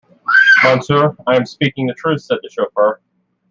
"Monsieur, 0.63 1.15
I 1.27 1.35
am 1.35 1.45
speaking 1.45 1.85
the 1.85 1.93
truth," 1.93 2.21
said 2.23 2.39
the 2.41 2.49
chauffeur. 2.49 2.99